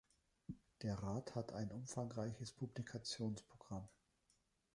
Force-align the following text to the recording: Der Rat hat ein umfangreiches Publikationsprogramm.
Der 0.81 0.95
Rat 0.95 1.35
hat 1.35 1.53
ein 1.53 1.69
umfangreiches 1.71 2.53
Publikationsprogramm. 2.53 3.87